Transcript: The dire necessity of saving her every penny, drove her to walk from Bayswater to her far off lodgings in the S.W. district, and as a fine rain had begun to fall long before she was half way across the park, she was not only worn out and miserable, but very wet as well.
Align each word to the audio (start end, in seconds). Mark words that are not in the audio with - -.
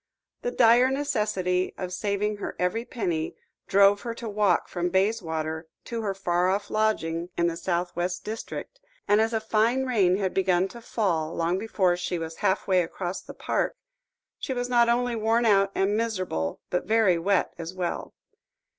The 0.41 0.49
dire 0.49 0.89
necessity 0.89 1.75
of 1.77 1.93
saving 1.93 2.37
her 2.37 2.55
every 2.57 2.85
penny, 2.85 3.35
drove 3.67 4.01
her 4.01 4.15
to 4.15 4.27
walk 4.27 4.67
from 4.67 4.89
Bayswater 4.89 5.67
to 5.83 6.01
her 6.01 6.15
far 6.15 6.49
off 6.49 6.71
lodgings 6.71 7.29
in 7.37 7.45
the 7.45 7.51
S.W. 7.53 8.09
district, 8.23 8.79
and 9.07 9.21
as 9.21 9.31
a 9.31 9.39
fine 9.39 9.85
rain 9.85 10.17
had 10.17 10.33
begun 10.33 10.67
to 10.69 10.81
fall 10.81 11.35
long 11.35 11.59
before 11.59 11.95
she 11.97 12.17
was 12.17 12.37
half 12.37 12.67
way 12.67 12.81
across 12.81 13.21
the 13.21 13.35
park, 13.35 13.77
she 14.39 14.53
was 14.55 14.69
not 14.69 14.89
only 14.89 15.15
worn 15.15 15.45
out 15.45 15.69
and 15.75 15.95
miserable, 15.95 16.61
but 16.71 16.87
very 16.87 17.19
wet 17.19 17.53
as 17.59 17.75
well. 17.75 18.15